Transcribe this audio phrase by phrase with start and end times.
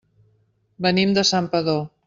[0.85, 1.83] Venim de Santpedor.